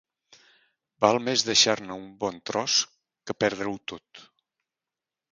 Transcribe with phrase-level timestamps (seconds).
[1.03, 2.77] Val més deixar-ne un bon tros
[3.29, 4.23] que perdre-ho tot.